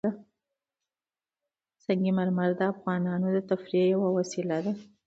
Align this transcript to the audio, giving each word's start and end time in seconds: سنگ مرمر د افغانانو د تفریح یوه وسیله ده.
سنگ 1.83 2.05
مرمر 2.17 2.49
د 2.59 2.61
افغانانو 2.73 3.27
د 3.35 3.37
تفریح 3.49 3.83
یوه 3.93 4.07
وسیله 4.17 4.57
ده. 4.65 4.71